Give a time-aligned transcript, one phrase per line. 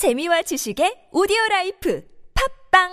[0.00, 2.02] 재미와 지식의 오디오 라이프
[2.72, 2.88] 팟빵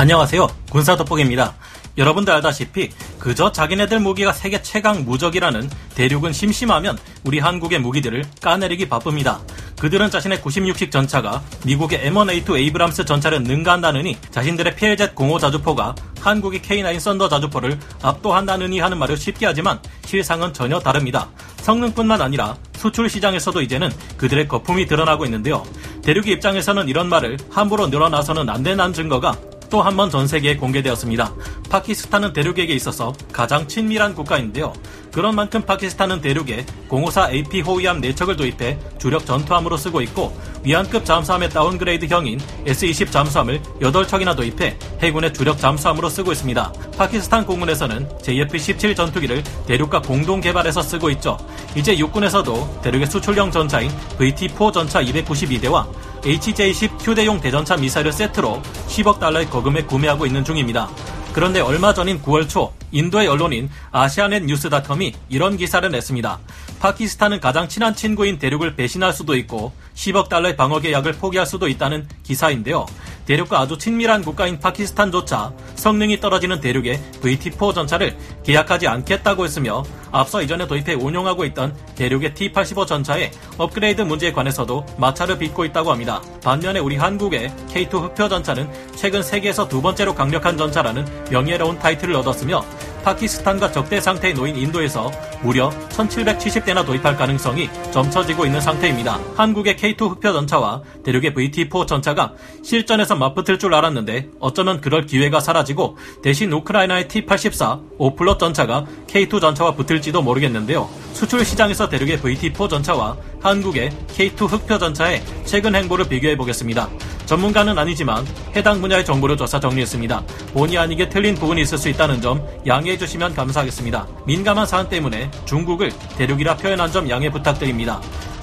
[0.00, 0.48] 안녕하세요.
[0.72, 1.54] 군사 돋보기입니다.
[1.96, 9.40] 여러분들 알다시피 그저 자기네들 무기가 세계 최강 무적이라는 대륙은 심심하면 우리 한국의 무기들을 까내리기 바쁩니다.
[9.80, 17.00] 그들은 자신의 96식 전차가 미국의 M1A2 에이브람스 전차를 능가한다느니 자신들의 PLZ 05 자주포가 한국의 K9
[17.00, 21.30] 썬더 자주포를 압도한다느니 하는 말을 쉽게 하지만 실상은 전혀 다릅니다.
[21.62, 25.64] 성능뿐만 아니라 수출 시장에서도 이제는 그들의 거품이 드러나고 있는데요.
[26.02, 29.34] 대륙의 입장에서는 이런 말을 함부로 늘어놔서는 안 된다는 증거가
[29.70, 31.32] 또 한 번 전 세계에 공개되었습니다.
[31.70, 34.72] 파키스탄은 대륙에게 있어서 가장 친밀한 국가인데요.
[35.12, 41.50] 그런 만큼 파키스탄은 대륙에 054 AP 호위함 4척을 도입해 주력 전투함으로 쓰고 있고 위안급 잠수함의
[41.50, 46.72] 다운그레이드형인 S-20 잠수함을 8척이나 도입해 해군의 주력 잠수함으로 쓰고 있습니다.
[46.98, 51.38] 파키스탄 공군에서는 JF-17 전투기를 대륙과 공동 개발해서 쓰고 있죠.
[51.74, 55.86] 이제 육군에서도 대륙의 수출형 전차인 VT-4 전차 292대와
[56.22, 60.90] HJ-10 휴대용 대전차 미사일을 세트로 10억 달러의 거금에 구매하고 있는 중입니다.
[61.32, 66.40] 그런데 얼마 전인 9월 초 인도의 언론인 아시아넷 뉴스닷컴이 이런 기사를 냈습니다.
[66.80, 72.08] 파키스탄은 가장 친한 친구인 대륙을 배신할 수도 있고 10억 달러의 방어 계약을 포기할 수도 있다는
[72.22, 72.86] 기사인데요.
[73.30, 80.66] 대륙과 아주 친밀한 국가인 파키스탄조차 성능이 떨어지는 대륙의 VT-4 전차를 계약하지 않겠다고 했으며 앞서 이전에
[80.66, 86.20] 도입해 운용하고 있던 대륙의 T-85 전차의 업그레이드 문제에 관해서도 마찰을 빚고 있다고 합니다.
[86.42, 92.64] 반면에 우리 한국의 K2 흑표 전차는 최근 세계에서 두 번째로 강력한 전차라는 명예로운 타이틀을 얻었으며
[93.02, 95.10] 파키스탄과 적대 상태에 놓인 인도에서
[95.42, 99.18] 무려 1770대나 도입할 가능성이 점쳐지고 있는 상태입니다.
[99.36, 105.96] 한국의 K2 흑표 전차와 대륙의 VT4 전차가 실전에서 맞붙을 줄 알았는데 어쩌면 그럴 기회가 사라지고
[106.22, 110.88] 대신 우크라이나의 T-84 오플롯 전차가 K2 전차와 붙을지도 모르겠는데요.
[111.12, 116.88] 수출 시장에서 대륙의 VT4 전차와 한국의 K2 흑표 전차의 최근 행보를 비교해 보겠습니다.
[117.26, 120.22] 전문가는 아니지만 해당 분야의 정보를 조사 정리했습니다.
[120.52, 124.06] 본의 아니게 틀린 부분이 있을 수 있다는 점 양해해 주시면 감사하겠습니다.
[124.26, 128.00] 민감한 사안 때문에 중국을 대륙이라 표현한 점 양해 부탁드립니다.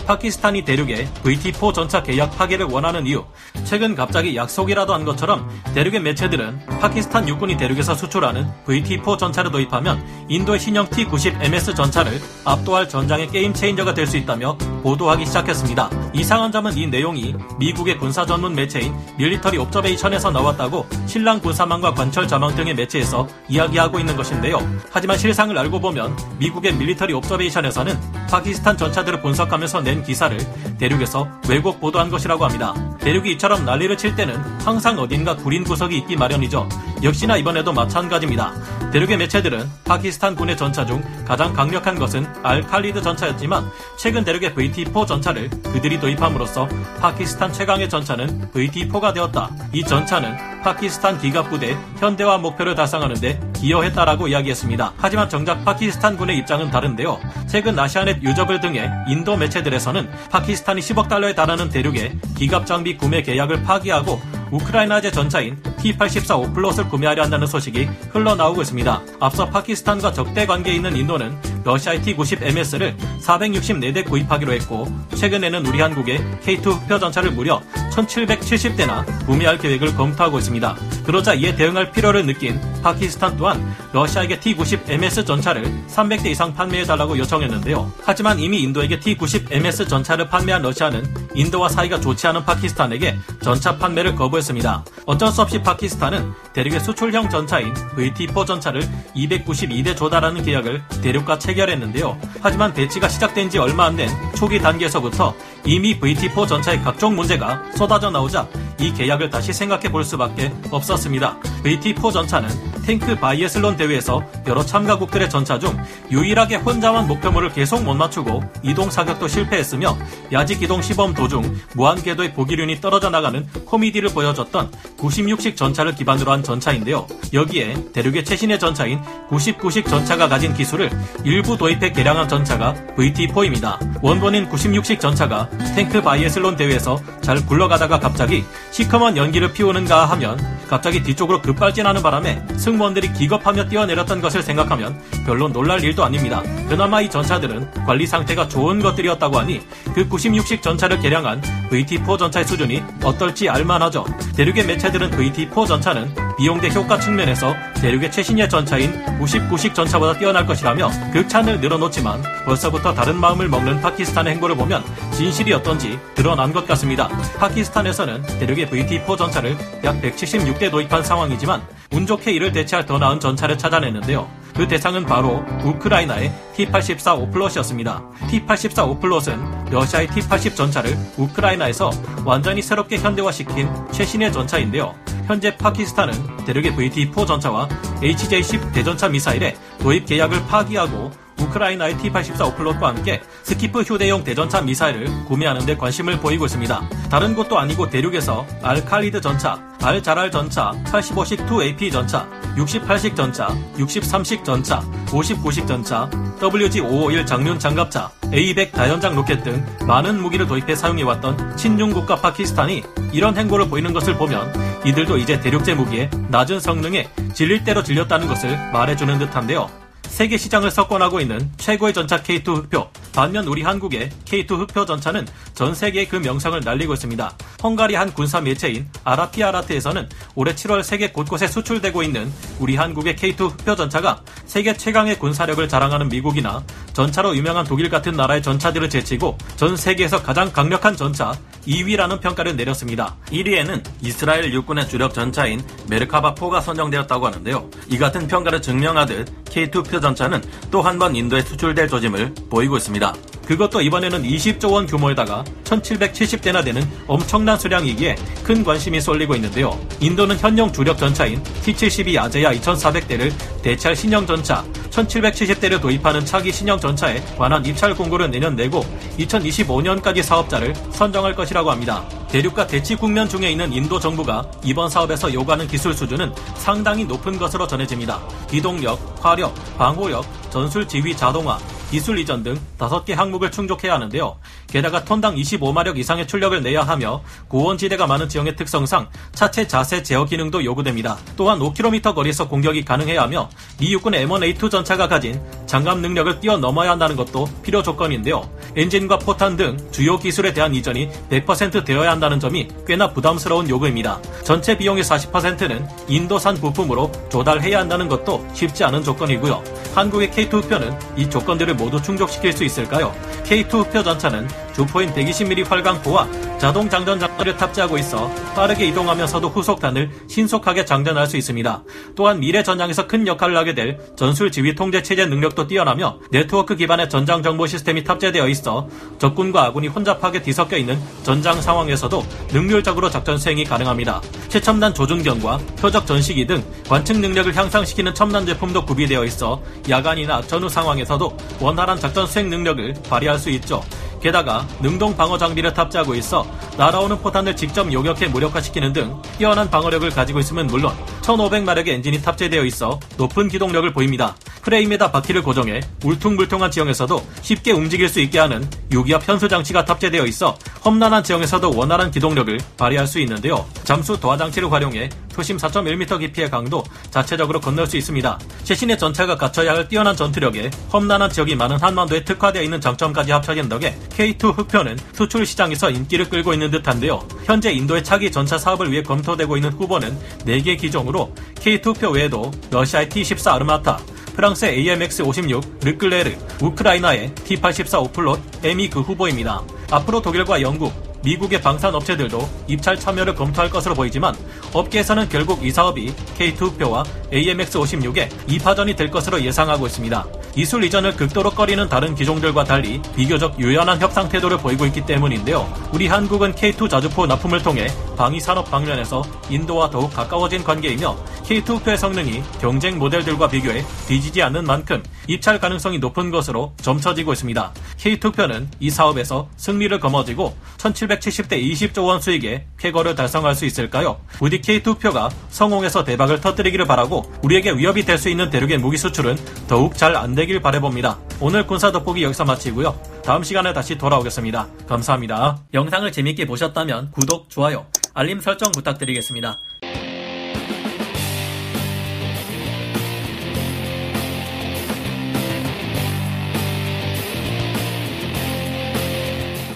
[0.08, 3.26] 파키스탄이 대륙에 VT4 전차 계약 파기를 원하는 이유.
[3.66, 10.60] 최근 갑자기 약속이라도 한 것처럼 대륙의 매체들은 파키스탄 육군이 대륙에서 수출하는 VT4 전차를 도입하면 인도의
[10.60, 15.90] 신형 T-90MS 전차를 압도할 전장의 게임 체인저가 될 수 있다며 보도하기 시작했습니다.
[16.14, 22.74] 이상한 점은 이 내용이 미국의 군사 전문 매체인 밀리터리 옵저베이션에서 나왔다고 신랑 군사망과 관찰자망 등의
[22.74, 24.60] 매체에서 이야기하고 있는 것인데요.
[24.90, 30.38] 하지만 실상을 알고 보면 미국의 밀리터리 옵저베이션에서는 파키스탄 전차들을 분석하면서 낸 기사를
[30.78, 32.74] 대륙에서 왜곡 보도한 것이라고 합니다.
[33.00, 36.68] 대륙이 이처럼 난리를 칠 때는 항상 어딘가 구린 구석이 있기 마련이죠.
[37.04, 38.54] 역시나 이번에도 마찬가지입니다.
[38.92, 45.50] 대륙의 매체들은 파키스탄 군의 전차 중 가장 강력한 것은 알칼리드 전차였지만 최근 대륙의 VT-4 전차를
[45.50, 46.68] 그들이 도입함으로써
[47.00, 49.52] 파키스탄 최강의 전차는 VT-4가 되었다.
[49.74, 54.96] 이 전차는 파키스탄 기갑부대 현대화 목표를 달성하는데 기여했다라고 이야기했습니다.
[54.98, 57.22] 하지만 정작 파키스탄 군의 입장은 다른데요.
[57.48, 63.64] 최근 아시아넷 유저블 등의 인도 매체들에서는 파키스탄이 10억 달러에 달하는 대륙의 기갑 장비 구매 계약을
[63.64, 64.20] 파기하고
[64.52, 69.02] 우크라이나제 전차인 T-84 오플롯을 구매하려 한다는 소식이 흘러나오고 있습니다.
[69.22, 76.66] 앞서 파키스탄과 적대 관계에 있는 인도는 러시아의 T-90MS를 464대 구입하기로 했고 최근에는 우리 한국의 K2
[76.66, 77.62] 흑표 전차를 무려
[78.06, 80.76] 1770대나 구매할 계획을 검토하고 있습니다.
[81.06, 87.92] 그러자 이에 대응할 필요를 느낀 파키스탄 또한 러시아에게 T-90MS 전차를 300대 이상 판매해달라고 요청했는데요.
[88.04, 94.86] 하지만 이미 인도에게 T-90MS 전차를 판매한 러시아는 인도와 사이가 좋지 않은 파키스탄에게 전차 판매를 거부했습니다.
[95.06, 98.82] 어쩔 수 없이 파키스탄은 대륙의 수출형 전차인 VT-4 전차를
[99.16, 102.18] 292대 조달하는 계약을 대륙과 체결했는데요.
[102.42, 105.34] 하지만 배치가 시작된 지 얼마 안 된 초기 단계에서부터
[105.68, 108.48] 이미 VT-4 전차의 각종 문제가 쏟아져 나오자
[108.80, 111.42] 이 계약을 다시 생각해 볼 수밖에 없었습니다.
[111.62, 112.48] VT-4 전차는
[112.86, 115.78] 탱크 바이애슬론 대회에서 여러 참가국들의 전차 중
[116.10, 119.98] 유일하게 혼자만 목표물을 계속 못 맞추고 이동 사격도 실패했으며
[120.32, 126.44] 야지 기동 시범 도중 무한 궤도의 보기륜이 떨어져 나가는 코미디를 보여줬던 96식 전차를 기반으로 한
[126.44, 127.08] 전차인데요.
[127.34, 130.90] 여기에 대륙의 최신예 전차인 99식 전차가 가진 기술을
[131.24, 133.78] 일부 도입해 개량한 전차가 VT-4입니다.
[134.02, 141.42] 원본인 96식 전차가 탱크 바이애슬론 대회에서 잘 굴러가다가 갑자기 시커먼 연기를 피우는가 하면 갑자기 뒤쪽으로
[141.42, 146.44] 급발진하는 바람에 승무원들이 기겁하며 뛰어내렸던 것을 생각하면 별로 놀랄 일도 아닙니다.
[146.68, 149.62] 그나마 이 전차들은 관리 상태가 좋은 것들이었다고 하니
[149.96, 154.06] 그 96식 전차를 개량한 VT-4 전차의 수준이 어떨지 알만하죠.
[154.36, 160.46] 대륙의 매 체들은 VT-4 전차는 비용 대 효과 측면에서 대륙의 최신의 전차인 99식 전차보다 뛰어날
[160.46, 167.10] 것이라며 극찬을 늘어놓지만 벌써부터 다른 마음을 먹는 파키스탄의 행보를 보면 진실이 어떤지 드러난 것 같습니다.
[167.38, 171.62] 파키스탄에서는 대륙의 VT4 전차를 약 176대 도입한 상황이지만
[171.92, 174.47] 운 좋게 이를 대체할 더 나은 전차를 찾아냈는데요.
[174.58, 178.02] 그 대상은 바로 우크라이나의 T-84 오플롯이었습니다.
[178.28, 181.92] T-84 오플롯은 러시아의 T-80 전차를 우크라이나에서
[182.26, 184.96] 완전히 새롭게 현대화시킨 최신의 전차인데요.
[185.28, 187.68] 현재 파키스탄은 대륙의 VT-4 전차와
[188.02, 191.12] HJ-10 대전차 미사일의 도입 계약을 파기하고
[191.48, 196.90] 우크라이나의 T-84 오플롯과 함께 스키프 휴대용 대전차 미사일을 구매하는 데 관심을 보이고 있습니다.
[197.10, 203.48] 다른 곳도 아니고 대륙에서 알칼리드 전차, 알자랄 전차, 85식 2AP 전차, 68식 전차,
[203.78, 211.56] 63식 전차, 59식 전차, WZ551 장륜 장갑차, A200 다연장 로켓 등 많은 무기를 도입해 사용해왔던
[211.56, 212.84] 친중 국가 파키스탄이
[213.14, 214.54] 이런 행보를 보이는 것을 보면
[214.86, 219.87] 이들도 이제 대륙제 무기의 낮은 성능에 질릴 대로 질렸다는 것을 말해주는 듯한데요.
[220.18, 222.90] 세계 시장을 석권하고 있는 최고의 전차 K2 흑표.
[223.14, 227.38] 반면 우리 한국의 K2 흑표 전차는 전 세계에 그 명성을 날리고 있습니다.
[227.62, 233.76] 헝가리 한 군사 매체인 아라피아라트에서는 올해 7월 세계 곳곳에 수출되고 있는 우리 한국의 K2 흑표
[233.76, 236.64] 전차가 세계 최강의 군사력을 자랑하는 미국이나
[236.94, 241.38] 전차로 유명한 독일 같은 나라의 전차들을 제치고 전 세계에서 가장 강력한 전차
[241.68, 243.16] 2위라는 평가를 내렸습니다.
[243.32, 247.70] 1위에는 이스라엘 육군의 주력 전차인 메르카바4가 선정되었다고 하는데요.
[247.90, 250.42] 이 같은 평가를 증명하듯 K2 표 전차는
[250.72, 253.14] 또 한 번 인도에 수출될 조짐을 보이고 있습니다.
[253.48, 259.80] 그것도 이번에는 20조 원 규모에다가 1770대나 되는 엄청난 수량이기에 큰 관심이 쏠리고 있는데요.
[260.02, 267.22] 인도는 현용 주력 전차인 T-72 아제야 2400대를 대체할 신형 전차 1770대를 도입하는 차기 신형 전차에
[267.38, 268.84] 관한 입찰 공고를 내년 내고
[269.20, 272.04] 2025년까지 사업자를 선정할 것이라고 합니다.
[272.30, 277.66] 대륙과 대치 국면 중에 있는 인도 정부가 이번 사업에서 요구하는 기술 수준은 상당히 높은 것으로
[277.66, 278.20] 전해집니다.
[278.50, 281.58] 기동력, 화력, 방호력, 전술 지휘 자동화,
[281.90, 284.38] 기술 이전 등 5개 항목을 충족해야 하는데요.
[284.68, 290.66] 게다가 톤당 25마력 이상의 출력을 내야 하며 고원지대가 많은 지형의 특성상 차체 자세 제어 기능도
[290.66, 291.18] 요구됩니다.
[291.38, 293.50] 또한 5km 거리에서 공격이 가능해야 하며
[293.80, 298.50] 미 육군의 M1A2 전차가 가진 장갑 능력을 뛰어넘어야 한다는 것도 필요 조건인데요.
[298.76, 304.22] 엔진과 포탄 등 주요 기술에 대한 이전이 100% 되어야 한다는 점이 꽤나 부담스러운 요구입니다.
[304.44, 309.64] 전체 비용의 40%는 인도산 부품으로 조달해야 한다는 것도 쉽지 않은 조건이고요.
[309.96, 313.14] 한국의 K2 흑표는 이 조건들을 모두 충족시킬 수 있을까요?
[313.44, 316.28] K2 흑표 전차는 주포인 120mm 활강포와
[316.60, 321.84] 자동 장전 장비를 탑재하고 있어 빠르게 이동하면서도 후속탄을 신속하게 장전할 수 있습니다.
[322.16, 327.10] 또한 미래 전장에서 큰 역할을 하게 될 전술 지휘 통제 체제 능력도 뛰어나며 네트워크 기반의
[327.10, 328.88] 전장 정보 시스템이 탑재되어 있어
[329.18, 334.22] 적군과 아군이 혼잡하게 뒤섞여 있는 전장 상황에서도 능률적으로 작전 수행이 가능합니다.
[334.48, 341.36] 최첨단 조준경과 표적 전시기 등 관측 능력을 향상시키는 첨단 제품도 구비되어 있어 야간이나 전후 상황에서도
[341.62, 343.82] 원활한 작전 수행 능력을 발휘할 수 있죠.
[344.28, 350.42] 게다가 능동 방어 장비를 탑재하고 있어 날아오는 포탄을 직접 요격해 무력화시키는 등 뛰어난 방어력을 가지고
[350.42, 354.36] 있으면 물론 1500마력의 엔진이 탑재되어 있어 높은 기동력을 보입니다.
[354.64, 360.58] 프레임에다 바퀴를 고정해 울퉁불퉁한 지형에서도 쉽게 움직일 수 있게 하는 유기압 현수 장치가 탑재되어 있어
[360.84, 363.66] 험난한 지형에서도 원활한 기동력을 발휘할 수 있는데요.
[363.86, 366.84] 잠수 도화 장치를 활용해 표심 4.1m 깊이의 강도
[367.18, 368.38] 자체적으로 건널 수 있습니다.
[368.64, 373.98] 최신의 전차가 갖춰야 할 뛰어난 전투력에 험난한 지역이 많은 한반도에 특화되어 있는 장점까지 합쳐진 덕에
[374.10, 377.28] K2 흑표는 수출 시장에서 인기를 끌고 있는 듯한데요.
[377.46, 380.16] 현재 인도의 차기 전차 사업을 위해 검토되고 있는 후보는
[380.46, 383.98] 4개 기종으로 K2 흑표 외에도 러시아의 T14 아르마타,
[384.36, 389.64] 프랑스의 AMX-56 르클레르, 우크라이나의 T-84 오플롯, M이 그 후보입니다.
[389.90, 394.34] 앞으로 독일과 영국, 미국의 방산 업체들도 입찰 참여를 검토할 것으로 보이지만
[394.72, 400.26] 업계에서는 결국 이 사업이 K2표와 AMX56의 2파전이 될 것으로 예상하고 있습니다.
[400.58, 405.72] 기술 이전을 극도로 꺼리는 다른 기종들과 달리 비교적 유연한 협상 태도를 보이고 있기 때문인데요.
[405.94, 407.86] 우리 한국은 K2 자주포 납품을 통해
[408.18, 409.22] 방위 산업 방면에서
[409.52, 416.32] 인도와 더욱 가까워진 관계이며 K2표의 성능이 경쟁 모델들과 비교해 뒤지지 않는 만큼 입찰 가능성이 높은
[416.32, 417.74] 것으로 점쳐지고 있습니다.
[418.00, 424.20] K2표는 이 사업에서 승리를 거머쥐고 1770대 20조 원 수익의 쾌거를 달성할 수 있을까요?
[424.40, 429.38] 부디 K2표가 성공해서 대박을 터뜨리기를 바라고 우리에게 위협이 될 수 있는 대륙의 무기 수출은
[429.68, 431.20] 더욱 잘 안 되길 바라봅니다.
[431.40, 433.00] 오늘 군사 돋보기 여기서 마치고요.
[433.24, 434.68] 다음 시간에 다시 돌아오겠습니다.
[434.88, 435.60] 감사합니다.
[435.74, 439.60] 영상을 재밌게 보셨다면 구독, 좋아요, 알림 설정 부탁드리겠습니다.